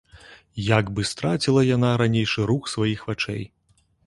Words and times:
Як 0.79 0.87
бы 0.95 1.05
страціла 1.11 1.67
яна 1.75 1.93
ранейшы 2.03 2.47
рух 2.53 2.63
сваіх 2.75 3.05
вачэй. 3.13 3.43